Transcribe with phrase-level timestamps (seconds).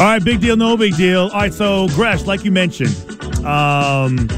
[0.00, 1.28] All right, big deal, no big deal.
[1.28, 2.94] All right, so Gresh, like you mentioned,
[3.46, 4.28] um,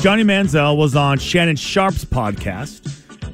[0.00, 2.86] Johnny Manziel was on Shannon Sharpe's podcast,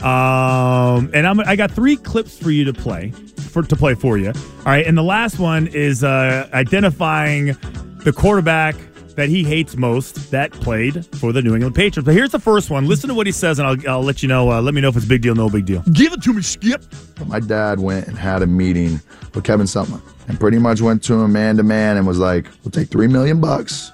[0.02, 3.12] um, and I'm, I got three clips for you to play
[3.48, 4.28] for to play for you.
[4.28, 7.56] All right, and the last one is uh, identifying
[8.04, 8.76] the quarterback
[9.18, 12.06] that he hates most that played for the New England Patriots.
[12.06, 12.86] But here's the first one.
[12.86, 14.52] Listen to what he says, and I'll, I'll let you know.
[14.52, 15.82] Uh, let me know if it's a big deal, no big deal.
[15.92, 16.84] Give it to me, Skip.
[17.26, 19.00] My dad went and had a meeting
[19.34, 22.46] with Kevin Sumlin and pretty much went to him man to man and was like,
[22.62, 23.90] "We'll take three million bucks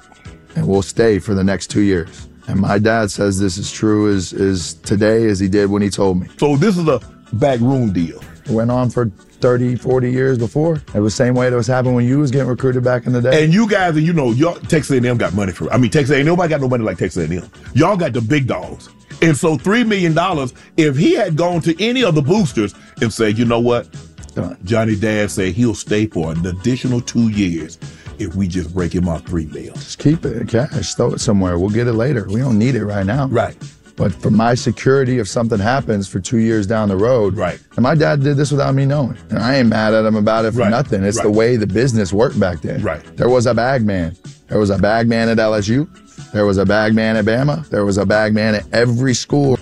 [0.57, 4.15] and we'll stay for the next two years." And my dad says this is true
[4.15, 6.29] as is today as he did when he told me.
[6.37, 7.01] So this is a
[7.33, 8.21] backroom deal.
[8.49, 10.77] Went on for 30, 40 years before.
[10.95, 13.13] It was the same way that was happening when you was getting recruited back in
[13.13, 13.45] the day.
[13.45, 15.73] And you guys, you know, y'all Texas A&M got money for.
[15.73, 17.49] I mean, Texas A&M nobody got no money like Texas A&M.
[17.75, 18.89] Y'all got the big dogs.
[19.23, 20.53] And so three million dollars.
[20.77, 23.89] If he had gone to any of the boosters and said, you know what,
[24.35, 24.59] Done.
[24.65, 27.79] Johnny Dad said he'll stay for an additional two years
[28.19, 29.75] if we just break him off three mil.
[29.75, 31.59] Just keep it in cash, throw it somewhere.
[31.59, 32.27] We'll get it later.
[32.29, 33.27] We don't need it right now.
[33.29, 33.57] Right.
[33.97, 37.61] But for my security, if something happens for two years down the road, Right.
[37.77, 40.45] And my dad did this without me knowing, and I ain't mad at him about
[40.45, 40.71] it for Right.
[40.71, 41.05] nothing.
[41.05, 42.83] It's the way the business worked back then.
[42.83, 43.03] Right.
[43.17, 44.17] There was a bag man.
[44.49, 45.87] There was a bag man at LSU.
[46.33, 47.69] There was a bag man at Bama.
[47.69, 49.59] There was a bag man at every school.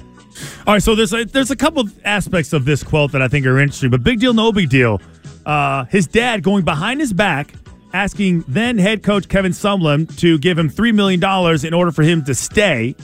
[0.66, 3.28] All right, so there's a, there's a couple of aspects of this quote that I
[3.28, 5.00] think are interesting, but big deal, no big deal.
[5.44, 7.52] Uh, his dad going behind his back,
[7.92, 12.02] asking then head coach Kevin Sumlin to give him three million dollars in order for
[12.02, 12.94] him to stay,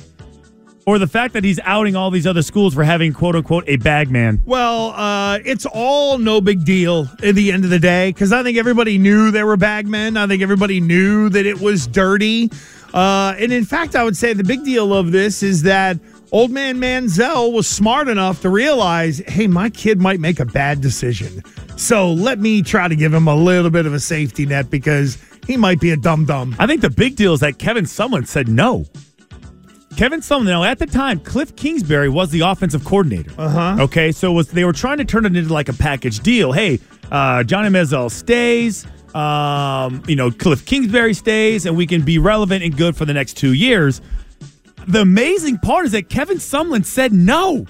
[0.89, 3.77] or the fact that he's outing all these other schools for having quote unquote a
[3.77, 4.41] bag man.
[4.47, 8.43] Well, uh, it's all no big deal at the end of the day because I
[8.43, 10.17] think everybody knew there were bagmen.
[10.17, 12.51] I think everybody knew that it was dirty.
[12.95, 15.99] Uh, and in fact, I would say the big deal of this is that
[16.33, 20.81] old man Manziel was smart enough to realize, hey, my kid might make a bad
[20.81, 21.45] decision.
[21.77, 25.19] So let me try to give him a little bit of a safety net because
[25.47, 26.57] he might be a dum dum.
[26.59, 28.87] I think the big deal is that Kevin Sumlin said no.
[29.97, 33.33] Kevin Sumlin, now at the time, Cliff Kingsbury was the offensive coordinator.
[33.39, 33.83] Uh huh.
[33.85, 36.53] Okay, so was they were trying to turn it into like a package deal.
[36.53, 36.79] Hey,
[37.11, 38.87] uh, Johnny Manziel stays.
[39.15, 43.15] Um, you know, Cliff Kingsbury stays, and we can be relevant and good for the
[43.15, 44.01] next two years.
[44.87, 47.67] The amazing part is that Kevin Sumlin said no.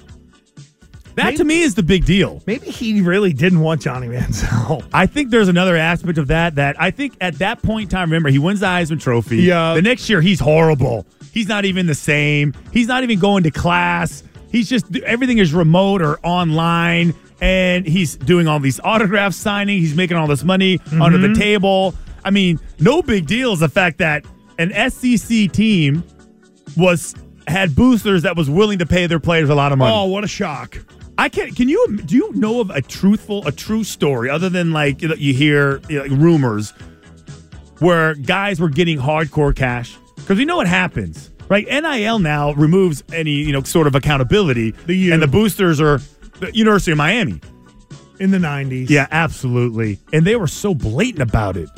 [1.15, 2.43] That to me is the big deal.
[2.47, 4.87] Maybe he really didn't want Johnny Manziel.
[4.93, 8.11] I think there's another aspect of that that I think at that point in time,
[8.11, 9.39] remember, he wins the Heisman Trophy.
[9.39, 9.75] Yeah.
[9.75, 11.07] The next year, he's horrible.
[11.33, 12.55] He's not even the same.
[12.73, 14.23] He's not even going to class.
[14.51, 17.15] He's just, everything is remote or online.
[17.41, 19.79] And he's doing all these autograph signing.
[19.79, 21.41] He's making all this money under the mm-hmm.
[21.41, 21.95] table.
[22.25, 24.25] I mean, no big deal is the fact that
[24.59, 26.03] an SEC team
[26.77, 27.15] was
[27.47, 29.95] had boosters that was willing to pay their players a lot of money.
[29.95, 30.79] Oh, what a shock.
[31.17, 31.55] I can.
[31.55, 31.99] Can you?
[32.05, 35.97] Do you know of a truthful, a true story other than like you, hear you
[35.97, 36.73] know, like rumors
[37.81, 39.97] where guys were getting hardcore cash?
[40.29, 41.67] Because we know what happens, right?
[41.67, 45.15] NIL now removes any you know sort of accountability, The U.
[45.15, 46.03] and the boosters are
[46.41, 47.41] the University of Miami.
[48.21, 48.91] In the 90s.
[48.91, 49.99] Yeah, absolutely.
[50.13, 51.71] And they were so blatant about it,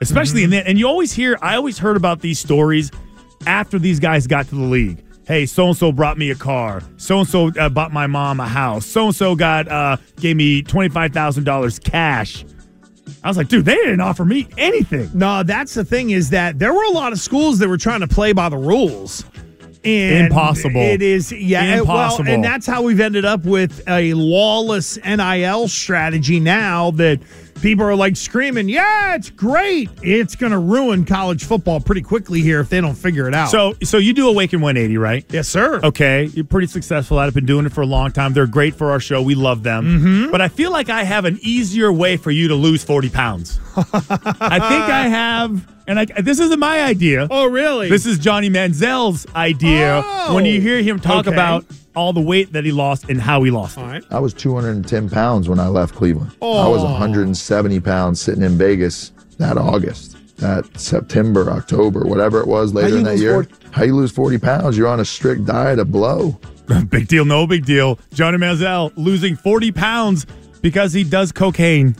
[0.00, 0.68] especially in that.
[0.68, 2.92] And you always hear, I always heard about these stories
[3.44, 5.02] after these guys got to the league.
[5.26, 6.84] Hey, so and so brought me a car.
[6.96, 8.86] So and so bought my mom a house.
[8.86, 12.44] So and so got uh, gave me twenty five thousand dollars cash.
[13.22, 15.10] I was like, dude, they didn't offer me anything.
[15.14, 18.00] No, that's the thing is that there were a lot of schools that were trying
[18.00, 19.24] to play by the rules.
[19.84, 20.80] And Impossible.
[20.80, 21.78] It is, yeah.
[21.78, 22.24] Impossible.
[22.24, 27.20] Well, and that's how we've ended up with a lawless NIL strategy now that
[27.62, 32.40] people are like screaming, "Yeah, it's great." It's going to ruin college football pretty quickly
[32.40, 33.50] here if they don't figure it out.
[33.50, 35.24] So, so you do Awaken 180, right?
[35.30, 35.80] yes, sir.
[35.82, 37.34] Okay, you're pretty successful at it.
[37.34, 38.32] Been doing it for a long time.
[38.32, 39.22] They're great for our show.
[39.22, 39.84] We love them.
[39.84, 40.30] Mm-hmm.
[40.30, 43.60] But I feel like I have an easier way for you to lose 40 pounds.
[43.76, 47.28] I think I have, and I, this isn't my idea.
[47.30, 47.88] Oh, really?
[47.88, 50.02] This is Johnny Manziel's idea.
[50.04, 51.34] Oh, when you hear him talk okay.
[51.34, 51.64] about
[51.96, 53.80] all the weight that he lost and how he lost it.
[53.80, 54.04] All right.
[54.10, 56.30] I was 210 pounds when I left Cleveland.
[56.42, 56.92] I was Oh.
[56.92, 63.04] 170 pounds sitting in Vegas that August, that September, October, whatever it was later in
[63.04, 63.32] that year.
[63.44, 64.76] 40 How you lose 40 pounds?
[64.78, 66.38] You're on a strict diet of blow.
[66.90, 67.98] Big deal, no big deal.
[68.12, 70.26] Johnny Manziel losing 40 pounds
[70.62, 71.94] because he does cocaine.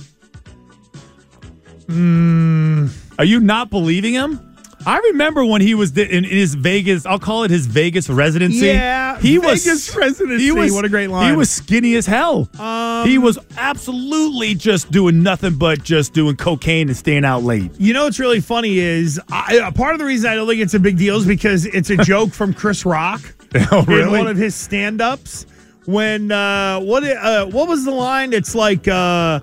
[1.86, 2.88] Hmm.
[3.18, 4.40] Are you not believing him?
[4.86, 7.04] I remember when he was in, in his Vegas.
[7.04, 8.66] I'll call it his Vegas residency.
[8.66, 10.44] Yeah, he Vegas was residency.
[10.44, 11.28] He was What a great line.
[11.28, 12.48] He was skinny as hell.
[12.58, 17.72] Um, he was absolutely just doing nothing but just doing cocaine and staying out late.
[17.78, 20.60] You know what's really funny is I, uh, part of the reason I don't think
[20.60, 23.20] it's a big deal is because it's a joke from Chris Rock
[23.72, 25.46] Oh, in one of his stand-ups.
[25.86, 28.32] When uh, what uh, what was the line?
[28.32, 29.40] It's like uh,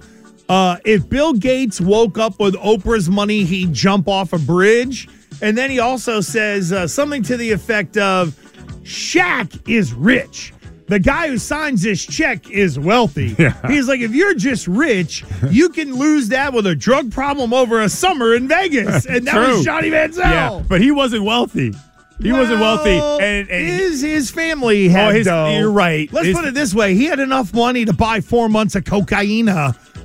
[0.50, 5.08] uh, if Bill Gates woke up with Oprah's money, he'd jump off a bridge.
[5.42, 8.36] And then he also says uh, something to the effect of,
[8.84, 10.54] "Shaq is rich."
[10.88, 13.36] The guy who signs this check is wealthy.
[13.40, 13.56] Yeah.
[13.68, 17.82] He's like, if you're just rich, you can lose that with a drug problem over
[17.82, 19.06] a summer in Vegas.
[19.10, 19.56] And that True.
[19.56, 20.18] was Johnny Manziel.
[20.20, 21.74] Yeah, but he wasn't wealthy.
[22.22, 25.58] He wasn't wealthy, Well, and, and his his family had Oh, his- dough.
[25.58, 26.12] you're right.
[26.14, 28.84] Let's His- put it this way: he had enough money to buy four months of
[28.86, 29.48] cocaine.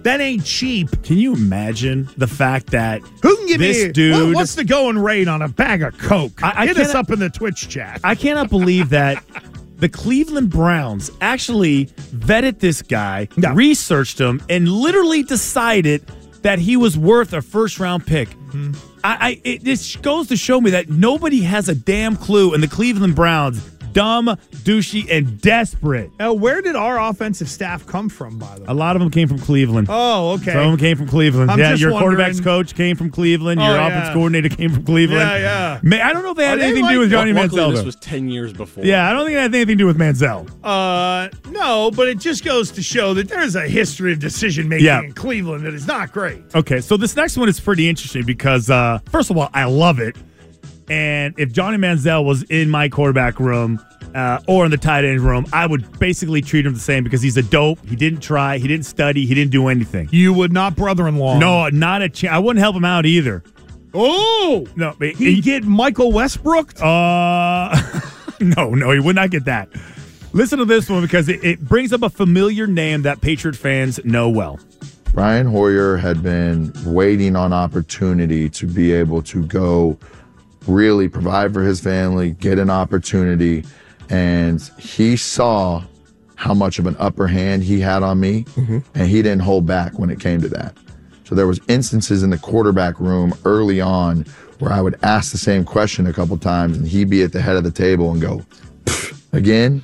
[0.03, 1.03] That ain't cheap.
[1.03, 4.15] Can you imagine the fact that Who can give this me dude?
[4.29, 6.43] what- what's the going rate on a bag of coke?
[6.43, 8.01] I- I Hit us up in the Twitch chat.
[8.05, 9.23] I cannot believe that
[9.79, 11.87] the Cleveland Browns actually
[12.17, 13.53] vetted this guy, Yeah.
[13.55, 16.03] researched him, and literally decided
[16.43, 18.31] that he was worth a first round pick.
[18.31, 18.73] Mm-hmm.
[19.05, 22.61] I, I it just goes to show me that nobody has a damn clue in
[22.61, 23.61] the Cleveland Browns.
[23.99, 24.27] Dumb,
[24.65, 26.11] douchey, and desperate.
[26.19, 28.39] now, where did our offensive staff come from?
[28.39, 28.67] By the way.
[28.69, 29.89] A lot of them came from Cleveland.
[29.91, 30.53] Oh, okay.
[30.53, 31.51] Some of them came from Cleveland.
[31.51, 33.61] I'm yeah, just your wondering- quarterbacks coach came from Cleveland.
[33.61, 33.87] Oh, your yeah.
[33.89, 35.21] offense coordinator came from Cleveland.
[35.21, 36.09] Yeah, yeah.
[36.09, 37.75] I don't know if they had Are they anything to do with Johnny Luckily, Manziel.
[37.75, 38.85] this was 10 years before.
[38.85, 40.49] yeah, I don't think it had anything to do with Manziel.
[40.63, 44.87] Uh, no, but it just goes to show that there's a history of decision making
[44.87, 45.03] Yeah.
[45.03, 46.41] in Cleveland that is not great.
[46.55, 49.99] Okay, so this next one is pretty interesting because, uh, first of all, I love
[49.99, 50.15] it.
[50.91, 53.79] And if Johnny Manziel was in my quarterback room
[54.15, 57.23] uh, or in the tight end room, I would basically treat him the same because
[57.23, 57.85] he's a dope.
[57.87, 60.09] He didn't try, he didn't study, he didn't do anything.
[60.11, 61.39] You would not brother-in-law.
[61.39, 62.33] No, not a chance.
[62.33, 63.43] I wouldn't help him out either.
[63.95, 66.75] Oh, No, he'd he, get Michael Westbrook.
[66.81, 68.01] uh,
[68.41, 69.69] no, no, he would not get that.
[70.33, 73.99] Listen to this one because it, it brings up a familiar name that Patriot fans
[74.05, 74.59] know well.
[75.15, 79.99] Brian Hoyer had been waiting on opportunity to be able to go
[80.67, 83.65] really provide for his family, get an opportunity.
[84.11, 85.85] And he saw
[86.37, 88.79] how much of an upper hand he had on me, mm-hmm.
[88.95, 90.77] and he didn't hold back when it came to that.
[91.25, 94.25] So there was instances in the quarterback room early on
[94.61, 97.41] where I would ask the same question a couple times, and he'd be at the
[97.41, 98.45] head of the table and go,
[99.33, 99.83] "Again,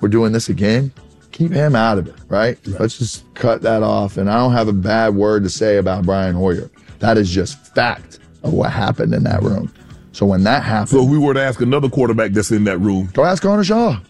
[0.00, 0.92] we're doing this again."
[1.32, 2.58] Keep him out of it, right?
[2.66, 4.16] Let's just cut that off.
[4.16, 6.70] And I don't have a bad word to say about Brian Hoyer.
[7.00, 9.70] That is just fact of what happened in that room.
[10.16, 10.92] So when that happens.
[10.92, 13.64] So if we were to ask another quarterback that's in that room, Go ask Connor
[13.64, 14.00] Shaw.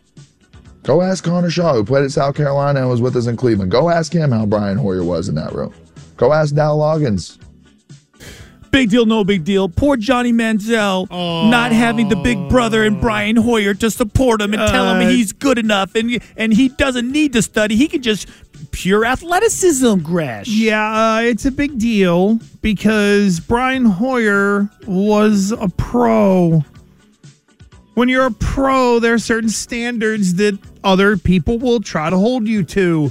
[0.85, 3.73] Go ask Connor Shaw, who played at South Carolina and was with us in Cleveland.
[3.73, 5.75] Go ask him how Brian Hoyer was in that room.
[6.17, 7.39] Go ask Dow Loggins.
[8.71, 9.69] Big deal, no big deal.
[9.69, 14.63] Poor Johnny Manziel not having the big brother and Brian Hoyer to support him and
[14.71, 17.75] tell him Uh, he's good enough and and he doesn't need to study.
[17.75, 18.29] He can just
[18.77, 20.49] pure athleticism, Gresh.
[20.49, 26.63] Yeah, uh, it's a big deal because Brian Hoyer was a pro.
[27.95, 32.47] When you're a pro, there are certain standards that other people will try to hold
[32.47, 33.11] you to.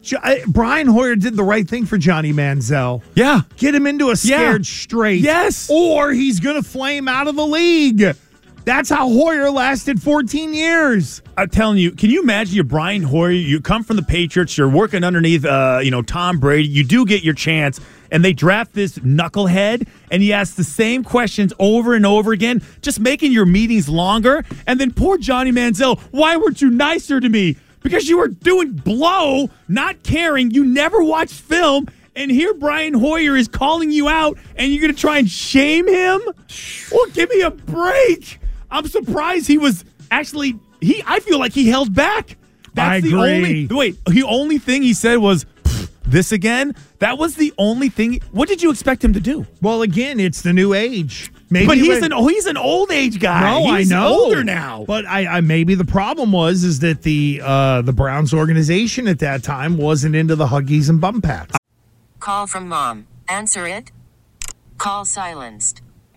[0.00, 3.02] Jo- Brian Hoyer did the right thing for Johnny Manziel.
[3.14, 3.42] Yeah.
[3.58, 5.20] Get him into a scared straight.
[5.20, 5.68] Yes.
[5.70, 8.16] Or he's going to flame out of the league.
[8.64, 11.20] That's how Hoyer lasted 14 years.
[11.36, 13.32] I'm telling you, can you imagine you're Brian Hoyer?
[13.32, 14.56] You come from the Patriots.
[14.56, 16.68] You're working underneath, uh, you know, Tom Brady.
[16.68, 17.80] You do get your chance,
[18.12, 22.62] and they draft this knucklehead, and he asks the same questions over and over again,
[22.82, 24.44] just making your meetings longer.
[24.64, 27.56] And then poor Johnny Manziel, why weren't you nicer to me?
[27.82, 30.52] Because you were doing blow, not caring.
[30.52, 31.88] You never watched film.
[32.14, 35.88] And here Brian Hoyer is calling you out, and you're going to try and shame
[35.88, 36.20] him?
[36.92, 38.38] Well, give me a break.
[38.72, 41.02] I'm surprised he was actually he.
[41.06, 42.36] I feel like he held back.
[42.76, 43.20] I the agree.
[43.36, 44.04] only wait.
[44.06, 45.46] The only thing he said was
[46.04, 46.74] this again.
[46.98, 48.20] That was the only thing.
[48.32, 49.46] What did you expect him to do?
[49.60, 51.30] Well, again, it's the new age.
[51.50, 53.42] Maybe but he's when- an he's an old age guy.
[53.42, 54.08] No, He's I know.
[54.08, 54.84] older now.
[54.86, 59.18] But I, I maybe the problem was is that the uh, the Browns organization at
[59.18, 61.54] that time wasn't into the huggies and bum pats.
[62.20, 63.06] Call from mom.
[63.28, 63.92] Answer it.
[64.78, 65.82] Call silenced.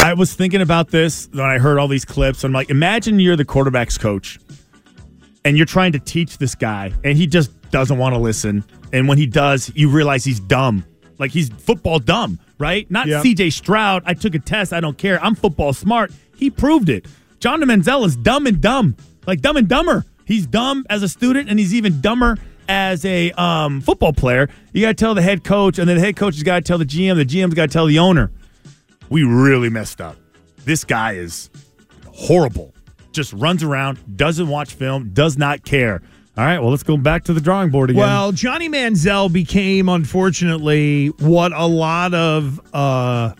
[0.00, 2.44] I was thinking about this when I heard all these clips.
[2.44, 4.38] I'm like, imagine you're the quarterback's coach
[5.44, 8.64] and you're trying to teach this guy and he just doesn't want to listen.
[8.92, 10.84] And when he does, you realize he's dumb.
[11.18, 12.88] Like he's football dumb, right?
[12.90, 13.24] Not Yep.
[13.24, 14.04] CJ Stroud.
[14.06, 14.72] I took a test.
[14.72, 15.22] I don't care.
[15.22, 16.12] I'm football smart.
[16.36, 17.06] He proved it.
[17.40, 20.06] John Manziel is dumb and dumb, like dumb and dumber.
[20.24, 22.36] He's dumb as a student and he's even dumber
[22.68, 24.48] as a um, football player.
[24.72, 26.60] You got to tell the head coach, and then the head coach has got to
[26.60, 27.16] tell the GM.
[27.16, 28.30] The GM's got to tell the owner
[29.10, 30.16] we really messed up.
[30.64, 31.50] This guy is
[32.06, 32.74] horrible.
[33.12, 36.02] Just runs around, doesn't watch film, does not care.
[36.36, 38.00] All right, well, let's go back to the drawing board again.
[38.00, 43.32] Well, Johnny Manziel became, unfortunately, what a lot of uh,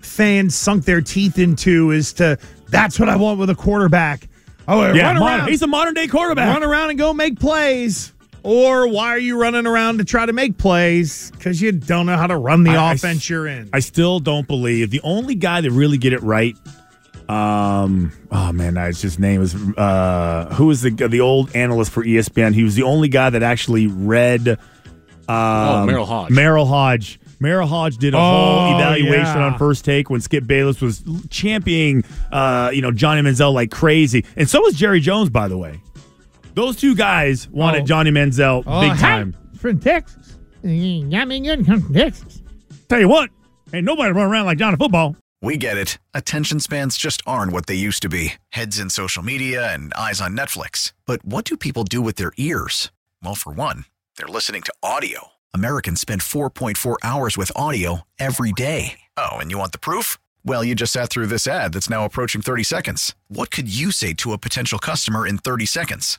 [0.00, 2.38] fans sunk their teeth into is to
[2.68, 4.28] that's what I want with a quarterback.
[4.68, 6.52] Oh, yeah, run modern- around, he's a modern day quarterback.
[6.54, 8.13] run around and go make plays.
[8.44, 11.30] Or why are you running around to try to make plays?
[11.32, 13.70] Because you don't know how to run the I- I offense s- you're in.
[13.72, 16.54] I still don't believe the only guy that really get it right.
[17.28, 22.04] Um, oh man, I- his name is uh, who was the the old analyst for
[22.04, 22.52] ESPN?
[22.54, 24.46] He was the only guy that actually read.
[24.48, 24.58] Um,
[25.28, 26.28] Oh, Merril Hoge.
[26.30, 27.18] Merril Hoge.
[27.40, 29.46] Merril Hoge did a Oh, whole evaluation yeah.
[29.52, 34.24] on first take when Skip Bayless was championing, uh, you know, Johnny Manziel like crazy,
[34.36, 35.80] and so was Jerry Jones, by the way.
[36.54, 37.86] Those two guys wanted Oh.
[37.86, 39.36] Johnny Manziel Oh, big hey, time.
[39.58, 40.38] from Texas.
[40.62, 42.42] Got me good from Texas.
[42.88, 43.30] Tell you what,
[43.72, 45.16] ain't nobody run around like Johnny football.
[45.42, 45.98] We get it.
[46.14, 50.20] Attention spans just aren't what they used to be heads in social media and eyes
[50.20, 50.92] on Netflix.
[51.06, 52.90] But what do people do with their ears?
[53.22, 53.84] Well, for one,
[54.16, 55.28] they're listening to audio.
[55.52, 59.00] Americans spend 4.4 hours with audio every day.
[59.18, 60.16] Oh, and you want the proof?
[60.46, 63.14] Well, you just sat through this ad that's now approaching 30 seconds.
[63.28, 66.18] What could you say to a potential customer in 30 seconds?